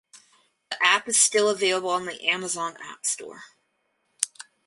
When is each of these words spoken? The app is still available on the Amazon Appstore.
The 0.71 0.83
app 0.83 1.07
is 1.07 1.19
still 1.19 1.47
available 1.51 1.91
on 1.91 2.07
the 2.07 2.27
Amazon 2.27 2.75
Appstore. 2.83 3.41